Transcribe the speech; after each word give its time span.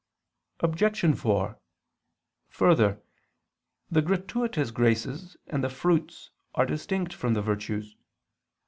Obj. 0.61 1.15
4: 1.15 1.59
Further, 2.49 3.03
the 3.91 4.01
gratuitous 4.01 4.71
graces 4.71 5.37
and 5.45 5.63
the 5.63 5.69
fruits 5.69 6.31
are 6.55 6.65
distinct 6.65 7.13
from 7.13 7.35
the 7.35 7.41
virtues. 7.43 7.95